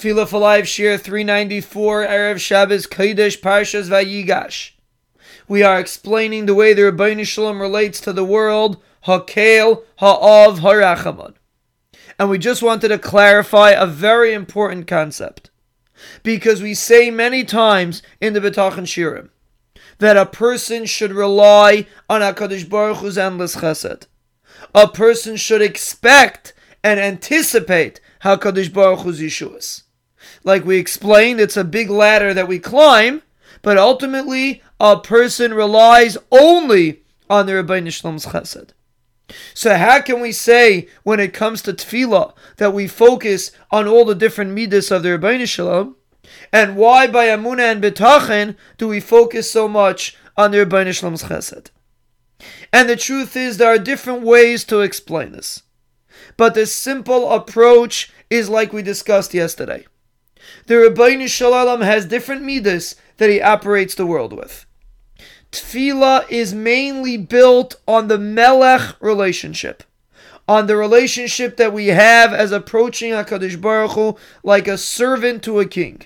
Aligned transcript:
Tefillah 0.00 0.26
for 0.26 0.38
Life 0.38 0.64
Shiur 0.64 0.98
394, 0.98 2.06
Erev 2.06 2.38
Shabbos, 2.38 2.86
Kodesh, 2.86 3.38
Parshas 3.38 3.90
Vayigash. 3.90 4.70
We 5.46 5.62
are 5.62 5.78
explaining 5.78 6.46
the 6.46 6.54
way 6.54 6.72
the 6.72 6.90
Ribono 6.90 7.26
Shel 7.26 7.44
Olam 7.44 7.60
relates 7.60 8.00
to 8.00 8.14
the 8.14 8.24
world, 8.24 8.82
Hakel, 9.04 9.84
Ha'av, 9.98 10.60
Harachamad. 10.60 11.34
And 12.18 12.30
we 12.30 12.38
just 12.38 12.62
wanted 12.62 12.88
to 12.88 12.98
clarify 12.98 13.72
a 13.72 13.84
very 13.84 14.32
important 14.32 14.86
concept. 14.86 15.50
Because 16.22 16.62
we 16.62 16.72
say 16.72 17.10
many 17.10 17.44
times 17.44 18.00
in 18.22 18.32
the 18.32 18.40
Bitachon 18.40 18.86
Shiurim 18.86 19.28
that 19.98 20.16
a 20.16 20.24
person 20.24 20.86
should 20.86 21.12
rely 21.12 21.86
on 22.08 22.22
HaKadosh 22.22 22.70
Baruch 22.70 22.98
Hu's 22.98 23.18
endless 23.18 23.56
chesed. 23.56 24.06
A 24.74 24.88
person 24.88 25.36
should 25.36 25.60
expect 25.60 26.54
and 26.82 26.98
anticipate 26.98 28.00
HaKadosh 28.24 28.72
Baruch 28.72 29.00
Hu's 29.00 29.20
Yeshuas. 29.20 29.82
Like 30.44 30.64
we 30.64 30.78
explained, 30.78 31.40
it's 31.40 31.56
a 31.56 31.64
big 31.64 31.90
ladder 31.90 32.32
that 32.34 32.48
we 32.48 32.58
climb, 32.58 33.22
but 33.62 33.78
ultimately 33.78 34.62
a 34.78 34.98
person 34.98 35.54
relies 35.54 36.16
only 36.30 37.02
on 37.28 37.46
the 37.46 37.52
Ribono 37.52 37.92
Shel 37.92 38.10
Olam's 38.10 38.26
chesed. 38.26 38.70
So 39.54 39.76
how 39.76 40.00
can 40.00 40.20
we 40.20 40.32
say 40.32 40.88
when 41.02 41.20
it 41.20 41.32
comes 41.32 41.62
to 41.62 41.72
tefillah 41.72 42.34
that 42.56 42.74
we 42.74 42.88
focus 42.88 43.52
on 43.70 43.86
all 43.86 44.04
the 44.04 44.14
different 44.14 44.52
midas 44.52 44.90
of 44.90 45.02
the 45.02 45.10
Ribono 45.10 45.46
Shel 45.46 45.66
Olam? 45.66 45.94
And 46.52 46.76
why 46.76 47.06
by 47.06 47.26
Emunah 47.26 47.72
and 47.72 47.82
Bitachon 47.82 48.56
do 48.78 48.88
we 48.88 49.00
focus 49.00 49.50
so 49.50 49.68
much 49.68 50.16
on 50.36 50.50
the 50.50 50.58
Ribono 50.58 50.92
Shel 50.92 51.10
Olam's 51.10 51.24
chesed? 51.24 51.68
And 52.72 52.88
the 52.88 52.96
truth 52.96 53.36
is 53.36 53.56
there 53.56 53.72
are 53.72 53.78
different 53.78 54.22
ways 54.22 54.64
to 54.64 54.80
explain 54.80 55.32
this. 55.32 55.62
But 56.36 56.54
the 56.54 56.66
simple 56.66 57.30
approach 57.30 58.12
is 58.30 58.48
like 58.48 58.72
we 58.72 58.82
discussed 58.82 59.34
yesterday. 59.34 59.86
The 60.66 60.74
Ribono 60.74 61.28
Shel 61.28 61.52
Olam 61.52 61.82
has 61.82 62.06
different 62.06 62.42
midas 62.42 62.96
that 63.18 63.30
he 63.30 63.40
operates 63.40 63.94
the 63.94 64.06
world 64.06 64.32
with. 64.32 64.66
Tefillah 65.52 66.30
is 66.30 66.54
mainly 66.54 67.16
built 67.16 67.74
on 67.88 68.08
the 68.08 68.18
Melech 68.18 68.94
relationship, 69.00 69.82
on 70.48 70.66
the 70.66 70.76
relationship 70.76 71.56
that 71.56 71.72
we 71.72 71.88
have 71.88 72.32
as 72.32 72.52
approaching 72.52 73.12
Hakadosh 73.12 73.60
Baruch 73.60 73.92
Hu 73.92 74.16
like 74.44 74.68
a 74.68 74.78
servant 74.78 75.42
to 75.44 75.58
a 75.58 75.66
king. 75.66 76.02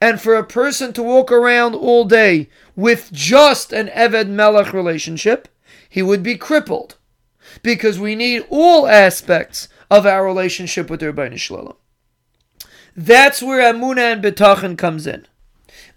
And 0.00 0.20
for 0.20 0.34
a 0.34 0.44
person 0.44 0.92
to 0.92 1.02
walk 1.02 1.32
around 1.32 1.74
all 1.74 2.04
day 2.04 2.48
with 2.76 3.10
just 3.12 3.72
an 3.72 3.88
Eved 3.88 4.28
Melech 4.28 4.72
relationship, 4.72 5.48
he 5.88 6.02
would 6.02 6.22
be 6.22 6.36
crippled, 6.36 6.96
because 7.62 7.98
we 7.98 8.14
need 8.14 8.46
all 8.50 8.86
aspects 8.86 9.68
of 9.90 10.06
our 10.06 10.24
relationship 10.24 10.88
with 10.88 11.00
the 11.00 11.06
Ribono 11.06 11.38
Shel 11.38 11.58
Olam. 11.58 11.76
That's 12.96 13.42
where 13.42 13.72
Emunah 13.72 14.12
and 14.12 14.24
Bitachon 14.24 14.78
comes 14.78 15.06
in. 15.06 15.26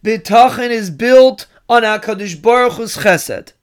Bitachon 0.04 0.70
is 0.70 0.90
built 0.90 1.46
on 1.70 1.84
HaKadosh 1.84 2.42
Baruch 2.42 2.74
Hu's 2.74 2.98
chesed. 2.98 3.54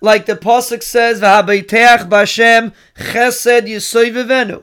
Like 0.00 0.26
the 0.26 0.36
Pasuk 0.36 0.82
says, 0.82 1.20
V'habeiteach 1.20 2.08
b'Hashem 2.08 2.74
chesed 2.96 3.66
yisoy 3.66 4.62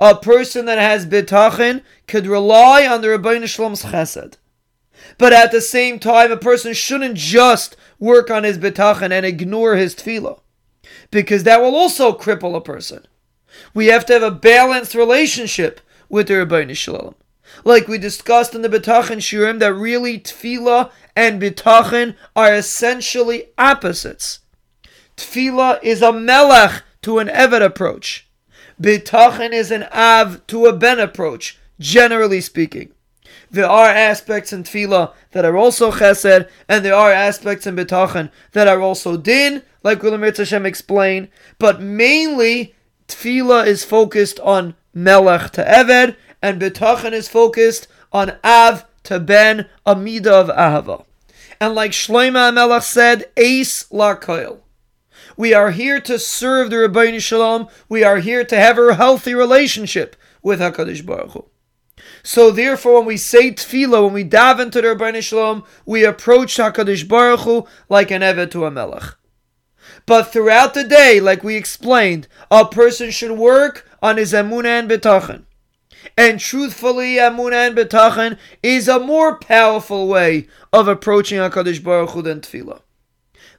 A 0.00 0.14
person 0.16 0.64
that 0.64 0.78
has 0.78 1.04
bitachon 1.04 1.82
could 2.06 2.26
rely 2.26 2.86
on 2.86 3.02
the 3.02 3.08
Ribono 3.08 3.46
Shel 3.46 3.66
Olam's 3.66 3.82
chesed. 3.82 4.36
But 5.18 5.34
at 5.34 5.52
the 5.52 5.60
same 5.60 5.98
time, 5.98 6.32
a 6.32 6.38
person 6.38 6.72
shouldn't 6.72 7.16
just 7.16 7.76
work 7.98 8.30
on 8.30 8.44
his 8.44 8.56
bitachon 8.58 9.10
and 9.10 9.26
ignore 9.26 9.76
his 9.76 9.94
tefillah. 9.94 10.40
Because 11.10 11.44
that 11.44 11.60
will 11.60 11.76
also 11.76 12.16
cripple 12.16 12.56
a 12.56 12.60
person. 12.62 13.06
We 13.74 13.86
have 13.88 14.06
to 14.06 14.14
have 14.14 14.22
a 14.22 14.30
balanced 14.30 14.94
relationship 14.94 15.82
with 16.08 16.28
the 16.28 16.34
Ribono 16.34 16.74
Shel 16.74 16.96
Olam 16.96 17.14
like 17.64 17.88
we 17.88 17.98
discussed 17.98 18.54
in 18.54 18.62
the 18.62 18.68
Bitachon 18.68 19.18
Shiurim, 19.18 19.58
that 19.58 19.74
really 19.74 20.18
Tefillah 20.18 20.90
and 21.16 21.40
Bitachon 21.40 22.14
are 22.34 22.54
essentially 22.54 23.48
opposites. 23.58 24.40
Tefillah 25.16 25.78
is 25.82 26.02
a 26.02 26.12
Melech 26.12 26.82
to 27.02 27.18
an 27.18 27.28
Eved 27.28 27.62
approach. 27.62 28.28
Bitachon 28.80 29.52
is 29.52 29.70
an 29.70 29.84
Av 29.92 30.46
to 30.46 30.66
a 30.66 30.72
Ben 30.72 30.98
approach, 30.98 31.58
generally 31.78 32.40
speaking. 32.40 32.92
There 33.50 33.68
are 33.68 33.88
aspects 33.88 34.52
in 34.52 34.62
Tefillah 34.62 35.12
that 35.32 35.44
are 35.44 35.56
also 35.56 35.90
Chesed, 35.90 36.48
and 36.68 36.84
there 36.84 36.94
are 36.94 37.12
aspects 37.12 37.66
in 37.66 37.76
Bitachon 37.76 38.30
that 38.52 38.68
are 38.68 38.80
also 38.80 39.16
Din, 39.16 39.62
like 39.82 40.02
Will 40.02 40.16
Hashem 40.16 40.64
explained, 40.64 41.28
but 41.58 41.80
mainly 41.80 42.74
Tefillah 43.08 43.66
is 43.66 43.84
focused 43.84 44.38
on 44.40 44.76
Melech 44.94 45.50
to 45.52 45.64
Eved, 45.64 46.16
and 46.42 46.60
Bitachon 46.60 47.12
is 47.12 47.28
focused 47.28 47.88
on 48.12 48.36
Av 48.44 48.84
to 49.04 49.20
Ben, 49.20 49.68
Amida 49.86 50.32
of 50.32 50.48
Ahava. 50.48 51.04
And 51.60 51.74
like 51.74 51.92
Shloima 51.92 52.52
Melech 52.54 52.82
said, 52.82 53.26
Ace 53.36 53.84
Lakoil. 53.90 54.60
We 55.36 55.54
are 55.54 55.70
here 55.70 56.00
to 56.00 56.18
serve 56.18 56.70
the 56.70 56.76
Ribono 56.76 57.20
Shel 57.20 57.40
Olam. 57.40 57.70
We 57.88 58.04
are 58.04 58.18
here 58.18 58.44
to 58.44 58.56
have 58.56 58.78
a 58.78 58.94
healthy 58.94 59.34
relationship 59.34 60.16
with 60.42 60.60
HaKadosh 60.60 61.04
Baruch 61.04 61.32
Hu. 61.32 61.44
So 62.22 62.50
therefore, 62.50 62.98
when 62.98 63.06
we 63.06 63.16
say 63.16 63.50
tefillah, 63.50 64.04
when 64.04 64.12
we 64.12 64.24
dive 64.24 64.60
into 64.60 64.82
the 64.82 64.88
Ribono 64.88 65.22
Shel 65.22 65.38
Olam, 65.38 65.66
we 65.86 66.04
approach 66.04 66.56
HaKadosh 66.56 67.08
Baruch 67.08 67.40
Hu 67.40 67.66
like 67.88 68.10
an 68.10 68.22
Eved 68.22 68.50
to 68.52 68.64
a 68.64 68.70
Melech. 68.70 69.16
But 70.06 70.32
throughout 70.32 70.74
the 70.74 70.84
day, 70.84 71.20
like 71.20 71.44
we 71.44 71.56
explained, 71.56 72.26
a 72.50 72.64
person 72.64 73.10
should 73.10 73.38
work 73.38 73.88
on 74.02 74.16
his 74.16 74.32
emunah 74.32 74.80
and 74.80 74.90
bitachon. 74.90 75.44
And 76.16 76.40
truthfully, 76.40 77.16
Emunah 77.16 77.68
and 77.68 77.76
Bitachon 77.76 78.38
is 78.62 78.88
a 78.88 78.98
more 78.98 79.38
powerful 79.38 80.08
way 80.08 80.48
of 80.72 80.88
approaching 80.88 81.38
HaKadosh 81.38 81.82
Baruch 81.82 82.10
Hu 82.10 82.22
than 82.22 82.40
Tefillah. 82.40 82.82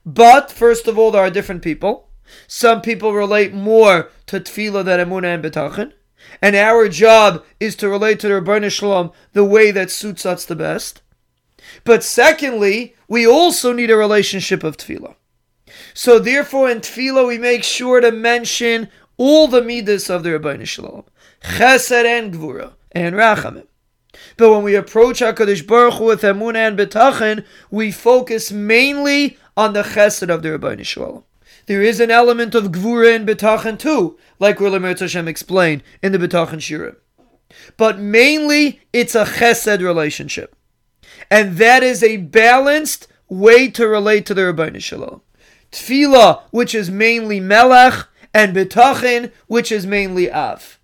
But, 0.05 0.51
first 0.51 0.87
of 0.87 0.97
all, 0.97 1.11
there 1.11 1.21
are 1.21 1.29
different 1.29 1.61
people. 1.61 2.09
Some 2.47 2.81
people 2.81 3.13
relate 3.13 3.53
more 3.53 4.09
to 4.27 4.39
Tefillah 4.39 4.85
than 4.85 4.99
Emunah 4.99 5.35
and 5.35 5.43
Bitachon. 5.43 5.93
And 6.41 6.55
our 6.55 6.87
job 6.87 7.43
is 7.59 7.75
to 7.77 7.89
relate 7.89 8.19
to 8.21 8.27
the 8.27 8.35
Ribono 8.35 8.71
Shel 8.71 8.89
Olam 8.89 9.13
the 9.33 9.43
way 9.43 9.71
that 9.71 9.91
suits 9.91 10.25
us 10.25 10.45
the 10.45 10.55
best. 10.55 11.01
But 11.83 12.03
secondly, 12.03 12.95
we 13.07 13.27
also 13.27 13.73
need 13.73 13.91
a 13.91 13.97
relationship 13.97 14.63
of 14.63 14.77
Tefillah. 14.77 15.15
So 15.93 16.19
therefore, 16.19 16.69
in 16.69 16.79
Tefillah, 16.79 17.27
we 17.27 17.37
make 17.37 17.63
sure 17.63 18.01
to 18.01 18.11
mention 18.11 18.89
all 19.17 19.47
the 19.47 19.61
midas 19.61 20.09
of 20.09 20.23
the 20.23 20.29
Ribono 20.29 20.65
Shel 20.65 20.85
Olam 20.85 21.05
chesed 21.43 22.05
and 22.05 22.33
gvura, 22.33 22.73
and 22.91 23.15
rachamim. 23.15 23.67
But 24.37 24.51
when 24.51 24.63
we 24.63 24.75
approach 24.75 25.19
HaKadosh 25.19 25.65
Baruch 25.65 25.95
Hu 25.95 26.05
with 26.05 26.21
emunah 26.21 26.67
and 26.67 26.77
bitachon, 26.77 27.45
we 27.69 27.91
focus 27.91 28.51
mainly 28.51 29.37
on 29.55 29.73
the 29.73 29.83
chesed 29.83 30.29
of 30.29 30.41
the 30.41 30.49
Ribono 30.49 30.85
Shel 30.85 31.03
Olam. 31.03 31.23
There 31.67 31.81
is 31.81 31.99
an 31.99 32.11
element 32.11 32.55
of 32.55 32.71
gvura 32.71 33.15
and 33.15 33.27
bitachon 33.27 33.77
too, 33.79 34.17
like 34.39 34.59
Ruler 34.59 34.79
Hashem 34.79 35.27
explained 35.27 35.83
in 36.01 36.11
the 36.11 36.17
bitachon 36.17 36.59
shiurim. 36.59 36.95
But 37.77 37.99
mainly, 37.99 38.81
it's 38.91 39.15
a 39.15 39.25
chesed 39.25 39.81
relationship. 39.81 40.55
And 41.29 41.57
that 41.57 41.83
is 41.83 42.03
a 42.03 42.17
balanced 42.17 43.07
way 43.29 43.69
to 43.71 43.87
relate 43.87 44.25
to 44.25 44.33
the 44.33 44.41
Ribono 44.41 44.81
Shel 44.81 44.99
Olam. 44.99 45.21
Tefillah, 45.71 46.41
which 46.51 46.75
is 46.75 46.89
mainly 46.89 47.39
melech, 47.39 48.07
and 48.33 48.55
bitachon, 48.55 49.31
which 49.47 49.71
is 49.71 49.85
mainly 49.85 50.31
av. 50.31 50.79